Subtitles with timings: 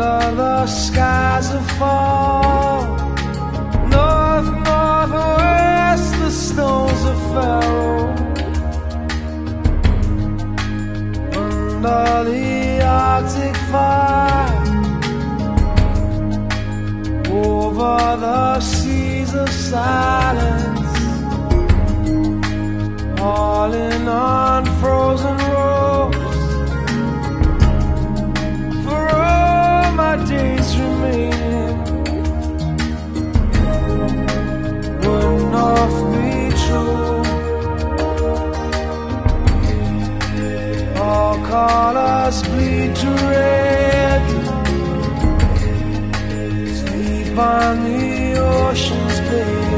[0.00, 2.82] Under the skies of fall,
[3.88, 8.08] north, northwest, the stones of Pharaoh,
[11.36, 14.48] under the Arctic fire.
[17.30, 20.98] Over the seas of silence,
[23.18, 25.69] falling on frozen ropes.
[41.50, 44.22] Colors bleed to red.
[46.80, 49.69] Sleep on the ocean's bed,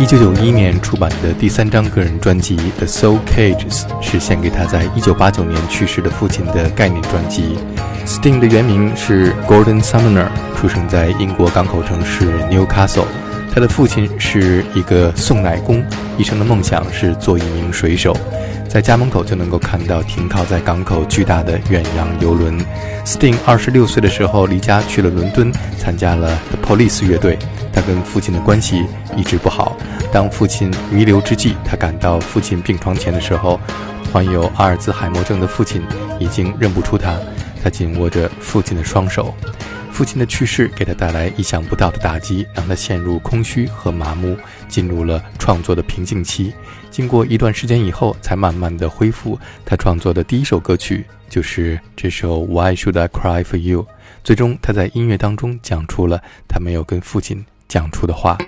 [0.00, 7.58] 一九九一年出版的第三张个人专辑《The Soul Cages》是献给他在一九八九年去世的父亲的概念专辑。
[8.06, 13.04] Sting 的原名是 Gordon Sumner，出生在英国港口城市 Newcastle。
[13.52, 15.84] 他的父亲是一个送奶工，
[16.16, 18.16] 一生的梦想是做一名水手。
[18.70, 22.56] 在家门口就能够看到停靠在港口巨大的远洋游轮。
[23.04, 27.36] Sting 二十六岁的时候离家去了伦敦，参加了 The Police 乐队。
[27.72, 28.86] 他跟父亲的关系
[29.16, 29.76] 一直不好。
[30.12, 33.58] 当父亲弥留之际，他赶到父亲病床前的时候，
[34.12, 35.82] 患有阿尔兹海默症的父亲
[36.20, 37.18] 已经认不出他。
[37.64, 39.34] 他紧握着父亲的双手。
[40.00, 44.34] 父亲的去世给他带来意想不到的打击，让他陷入空虚和麻木，
[44.66, 46.54] 进入了创作的瓶颈期。
[46.90, 49.38] 经过一段时间以后，才慢慢的恢复。
[49.62, 53.82] 他创作的第一首歌曲就是这首《Why Should I Cry for You》。
[54.24, 56.18] 最终，他在音乐当中讲出了
[56.48, 58.38] 他没有跟父亲讲出的话。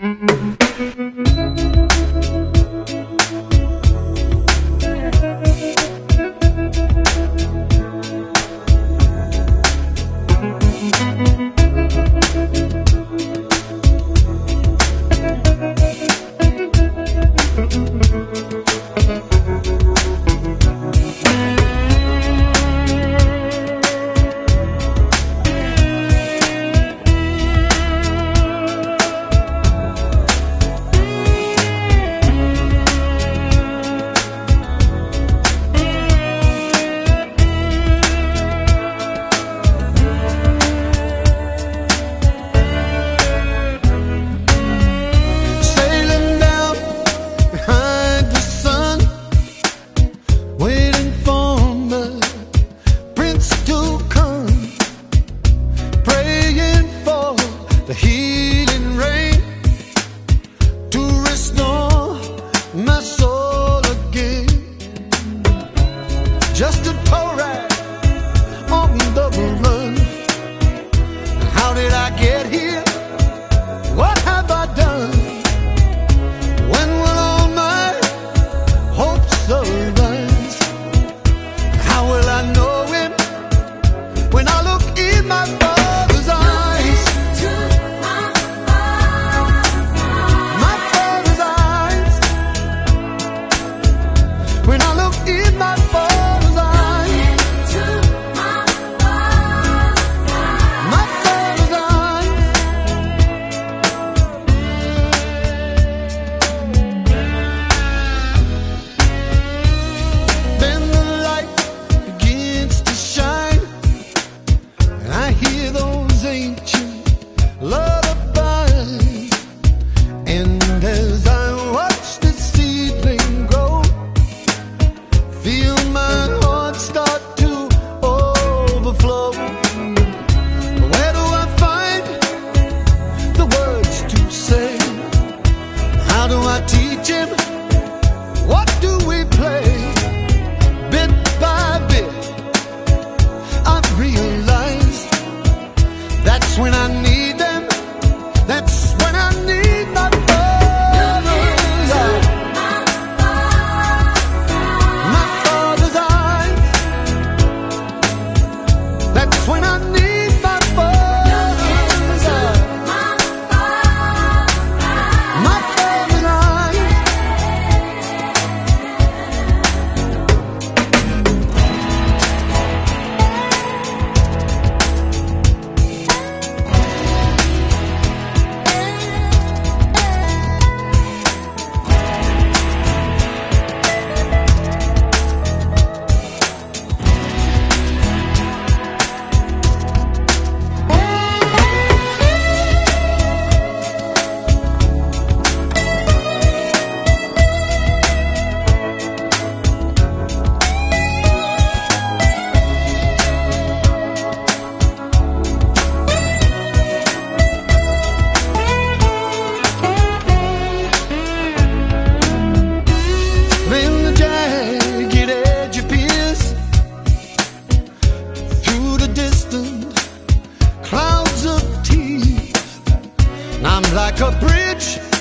[223.93, 225.12] Like a bridge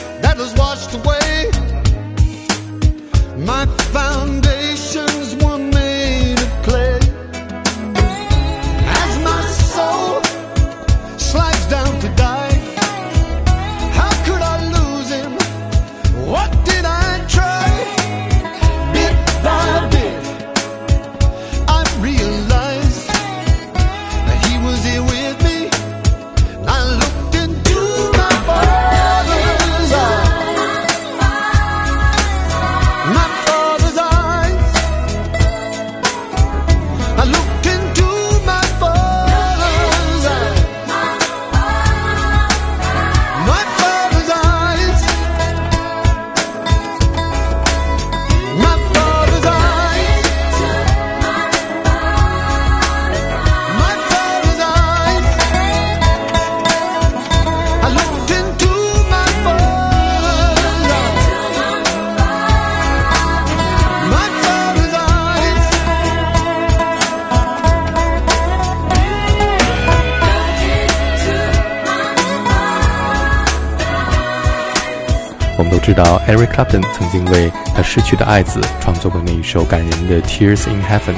[76.03, 81.13] 到，Eric Clapton 曾经为他逝去的爱子创作过那一首感人的《Tears in Heaven》，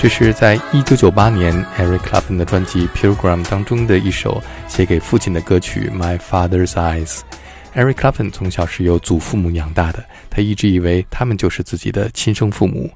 [0.00, 7.18] 这是在1998年 Eric Clapton 的专辑《Pilgrim》当中的一首写给父亲的歌曲《My Father's Eyes》。
[7.74, 12.88] Eric Clapton 从小是由祖父母养大的，他一直以为他们就是自己的亲生父母。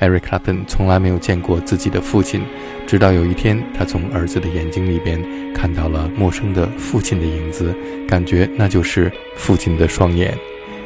[0.00, 2.42] Eric Clapton 从来没有见过自己的父亲，
[2.86, 5.18] 直到有一天，他从儿子的眼睛里边
[5.54, 7.74] 看到了陌生的父亲的影子，
[8.06, 10.36] 感觉那就是父亲的双眼。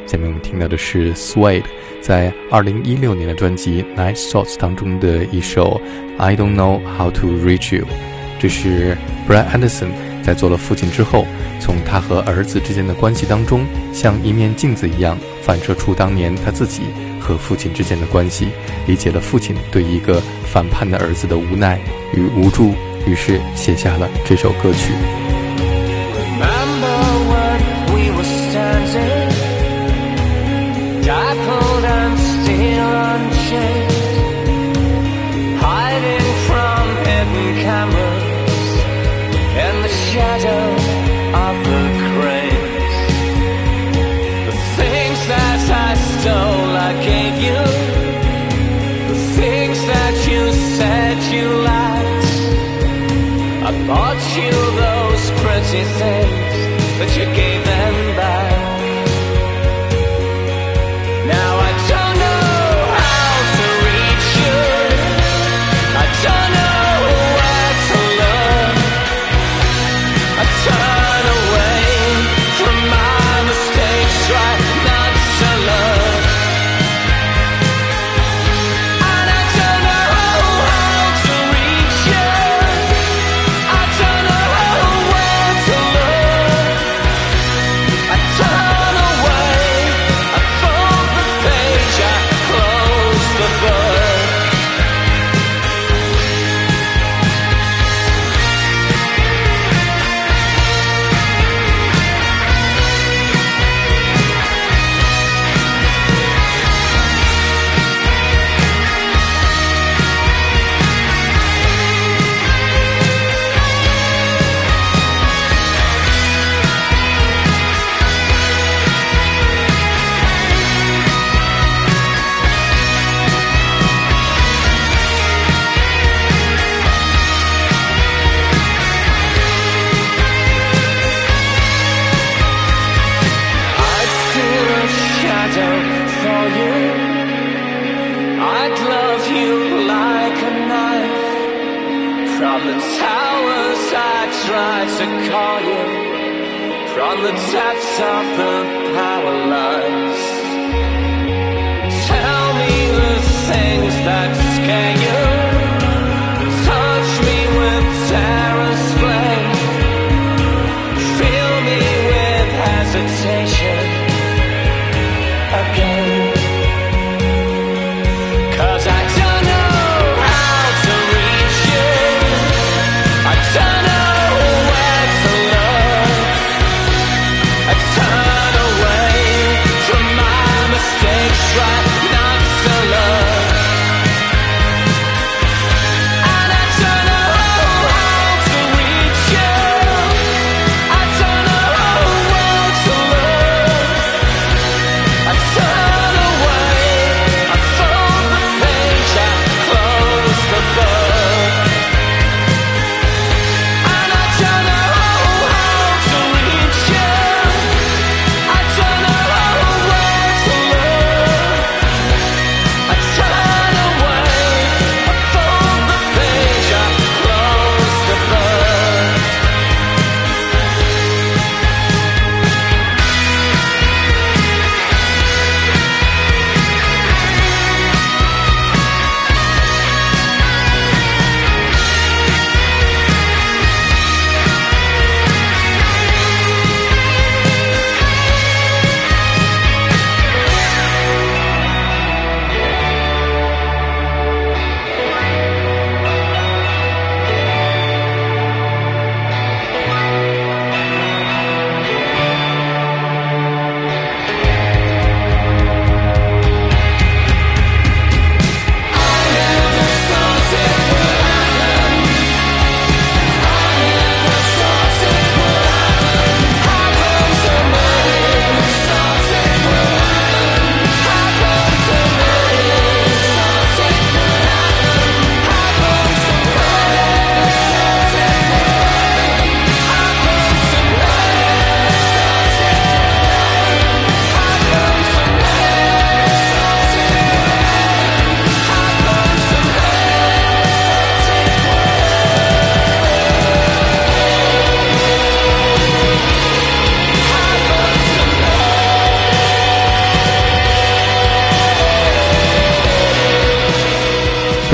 [0.05, 1.63] 下面我们听到的是 Suede
[1.99, 5.81] 在2016年的专辑《Night Thoughts》当中的一首
[6.21, 7.85] 《I Don't Know How to Reach You》，
[8.39, 8.95] 这是
[9.27, 9.89] Brad Anderson
[10.21, 11.25] 在做了父亲之后，
[11.59, 16.83] 从他和儿子之间的关系当中，像一面镜子一样反射出当年他自己
[17.19, 18.49] 和父亲之间的关系，
[18.85, 21.79] 理解了父亲对一个反叛的儿子的无奈
[22.13, 22.75] 与无助，
[23.07, 24.93] 于是写下了这首歌曲。
[47.03, 47.61] gave you
[49.11, 50.41] the things that you
[50.77, 52.31] said you liked.
[53.67, 56.55] I bought you those pretty things,
[56.99, 58.44] but you gave them back.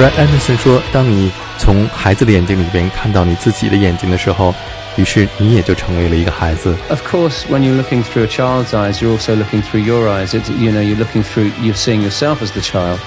[0.00, 4.54] Brad Anderson 说：“当你从孩子的眼睛里边看到你自己的眼睛的时候，
[4.96, 6.76] 于是你也就成为了一个孩子。
[6.88, 10.34] Of course, when you're looking through a child's eyes, you're also looking through your eyes.
[10.34, 12.98] It's, you know, you're looking through, you're seeing yourself as the child.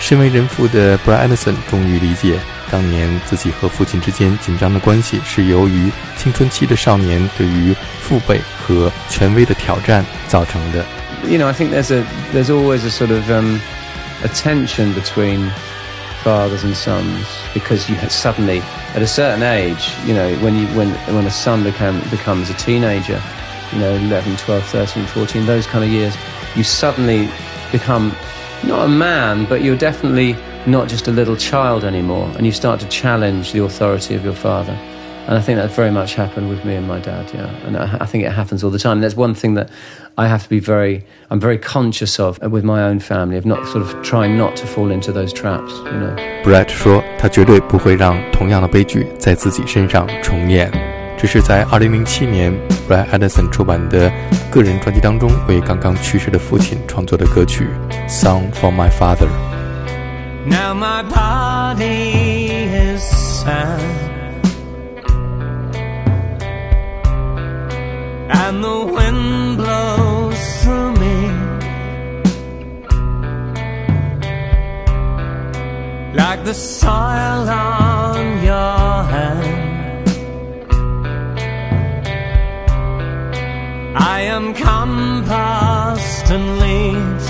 [0.00, 2.38] 身为人父的 Brad Anderson 终于理解，
[2.70, 10.84] 当年自己和父亲之间紧张的关系是由于青春期的少年对于父辈和权威的挑战造成的。
[11.28, 12.02] You know, I think there's a
[12.34, 13.60] there's always a sort of um,
[14.24, 15.50] a tension between
[16.27, 18.59] fathers and sons because you suddenly,
[18.95, 22.53] at a certain age, you know, when you when when a son become becomes a
[22.55, 23.21] teenager,
[23.71, 26.17] you know, 11, 12, 13, 14, those kind of years,
[26.53, 27.29] you suddenly
[27.71, 28.13] become
[28.65, 32.81] not a man, but you're definitely not just a little child anymore, and you start
[32.81, 34.77] to challenge the authority of your father.
[35.28, 37.48] And I think that very much happened with me and my dad, yeah.
[37.64, 38.94] And I, I think it happens all the time.
[38.94, 39.70] And that's one thing that
[40.18, 43.64] I have to be very, I'm very conscious of with my own family, of not
[43.68, 46.16] sort of trying not to fall into those traps, you know.
[46.42, 50.72] Brett 说，他绝对不会让同样的悲剧在自己身上重演。
[51.16, 52.52] 这是在2007年
[52.88, 54.10] Brett Anderson 出版的
[54.50, 57.68] 个人专辑当中为刚刚去世的父亲创作的歌曲《
[58.10, 59.28] Song for My Father》。
[60.48, 63.04] Now my body is
[63.44, 63.95] sad.
[68.47, 71.19] And the wind blows through me
[76.15, 80.07] like the soil on your hand.
[83.97, 87.27] I am compost and leaves.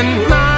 [0.00, 0.49] and my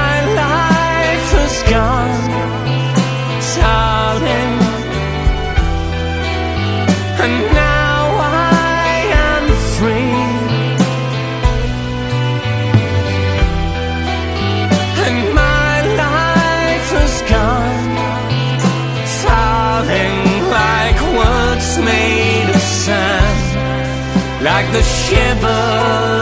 [24.62, 26.21] like the shivering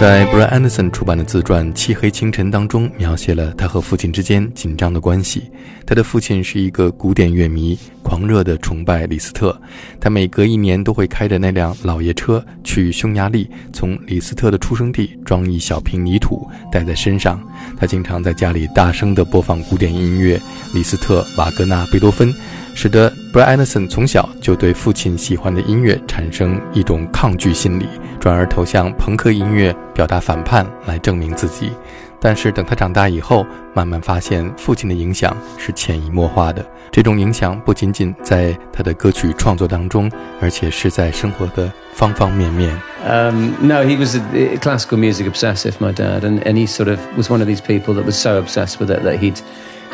[0.00, 5.50] 在 Brian Anderson 出版的自传《漆黑清晨》当中，描写了他和父亲之间紧张的关系。
[5.84, 9.60] 他的父亲是一个古典乐迷，狂热地崇拜李斯特。
[10.00, 17.38] 他每隔一年都会开着那辆老爷车去匈牙利，从李斯特的出生地装一小瓶泥土带在身上。
[17.78, 20.40] 他经常在家里大声地播放古典音乐，
[20.72, 22.34] 李斯特、瓦格纳、贝多芬，
[22.82, 27.86] 使得 Brian Anderson 从小就对父亲喜欢的音乐产生一种抗拒心理，
[28.18, 31.72] 转而投向朋克音乐，表达反叛来证明自己。
[32.18, 36.64] 但是等他长大以后，慢慢发现父亲的影响是潜移默化的。
[36.90, 42.74] 这种影响不仅仅在他的歌曲创作当中，而且是在生活的方方面面。
[43.06, 46.98] Um, no, he was a, a classical music obsessive, my dad, and, and he sort of
[47.14, 49.36] was one of these people that was so obsessed with it that he'd.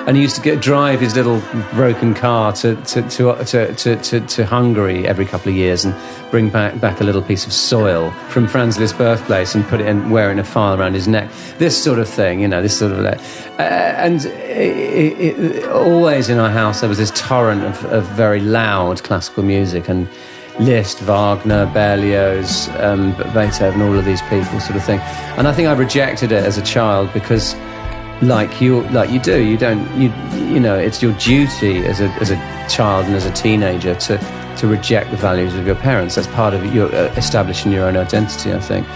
[0.07, 1.41] And he used to get, drive his little
[1.75, 5.95] broken car to, to, to, to, to, to, to Hungary every couple of years and
[6.31, 9.87] bring back, back a little piece of soil from Franz Liszt's birthplace and put it
[9.87, 11.31] in a file around his neck.
[11.59, 13.05] This sort of thing, you know, this sort of.
[13.05, 13.19] Uh,
[13.59, 19.03] and it, it, always in our house there was this torrent of, of very loud
[19.03, 20.09] classical music and
[20.59, 25.01] Liszt, Wagner, Berlioz, um, Beethoven, all of these people, sort of thing.
[25.37, 27.55] And I think I rejected it as a child because,
[28.23, 30.09] like you, like you do, you don't, you,
[30.53, 32.37] you know, it's your duty as a as a
[32.69, 34.19] child and as a teenager to
[34.57, 36.15] to reject the values of your parents.
[36.15, 38.87] That's part of your uh, establishing your own identity, I think.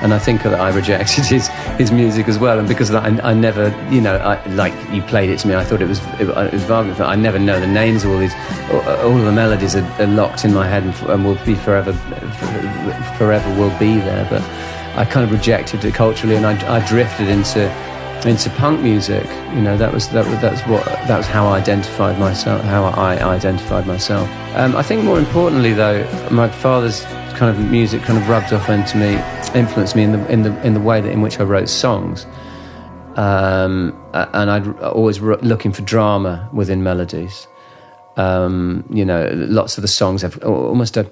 [0.00, 2.60] And I think that I rejected his, his music as well.
[2.60, 5.56] And because that, I, I never, you know, I, like you played it to me,
[5.56, 7.02] I thought it was it, was Wagner.
[7.02, 8.34] I never know the names of all these.
[8.70, 11.92] All of the melodies are, are locked in my head and, and will be forever,
[13.18, 14.24] forever will be there.
[14.30, 14.42] But
[14.96, 17.68] I kind of rejected it culturally, and I, I drifted into
[18.26, 19.24] into punk music.
[19.54, 22.62] You know, that was that that's what that was how I identified myself.
[22.62, 24.28] How I identified myself.
[24.54, 27.04] Um, I think more importantly, though, my father's
[27.38, 29.14] kind of music kind of rubbed off into me,
[29.58, 32.26] influenced me in the in the in the way that in which I wrote songs.
[33.16, 37.48] Um, and I'd always looking for drama within melodies.
[38.18, 41.08] Um, you know, lots of the songs have almost a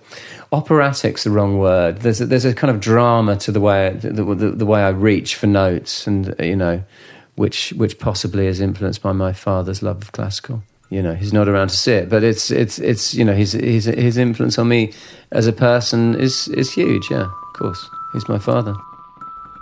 [0.51, 1.99] operatic's the wrong word.
[1.99, 4.89] There's a, there's a kind of drama to the way the, the, the, way I
[4.89, 6.83] reach for notes, and you know,
[7.37, 10.65] which which possibly is influenced by my father's love of classical.
[10.91, 13.53] You know, he's not around to see it, but it's it's it's you know his
[13.53, 14.93] his his influence on me
[15.31, 17.09] as a person is is huge.
[17.09, 18.75] Yeah, of course, he's my father.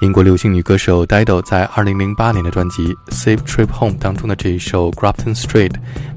[0.00, 5.70] 英国流行女歌手 Dido 在2008年的专辑《Safe Trip Home》当中的这一首《Grafton Street》，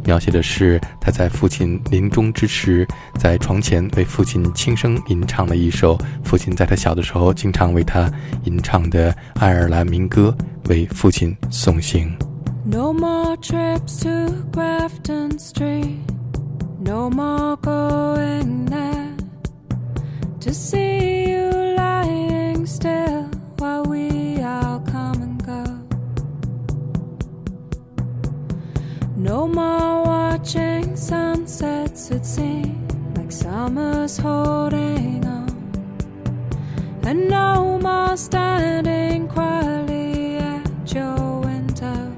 [0.03, 2.87] 描写的是她在父亲临终之时，
[3.17, 8.11] 在床前为父亲轻声吟唱的一首父亲在她小的时候经常为她
[8.43, 10.35] 吟唱的爱尔兰民歌，
[10.69, 12.13] 为父亲送行。
[12.65, 15.99] No more trips to Grafton Street,
[16.83, 19.15] no more going there
[20.41, 23.16] to see you lying still.
[29.17, 35.49] No more watching sunsets, it seems like summer's holding on.
[37.01, 42.15] And no more standing quietly at your window.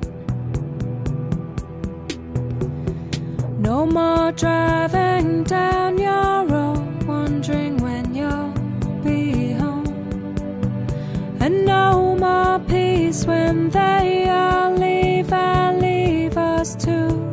[3.58, 8.52] No more driving down your road, wondering when you'll
[9.06, 9.88] be home
[11.40, 13.80] and no more peace when they
[14.26, 14.59] leave
[16.90, 17.29] us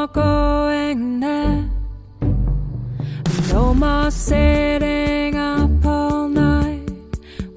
[0.00, 1.68] more going there.
[3.52, 6.88] No more sitting up all night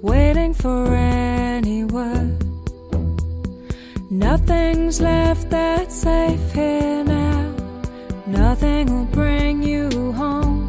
[0.01, 2.43] waiting for any word.
[4.09, 7.55] Nothing's left that's safe here now.
[8.27, 10.67] Nothing will bring you home.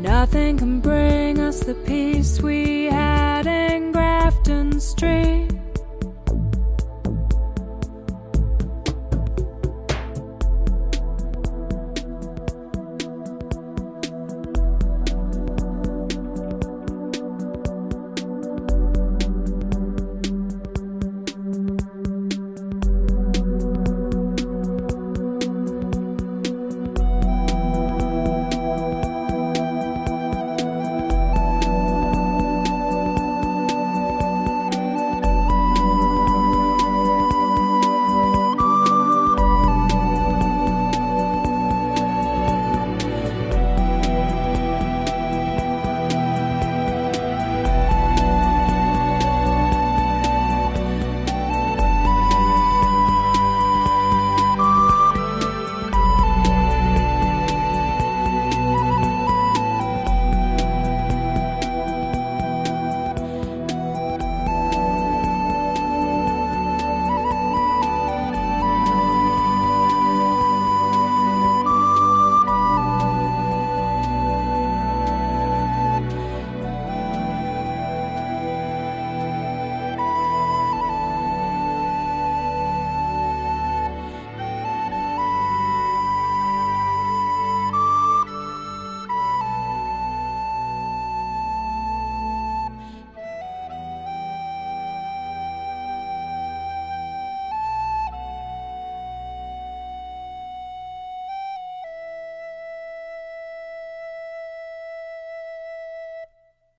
[0.00, 5.29] Nothing can bring us the peace we had in Grafton Street.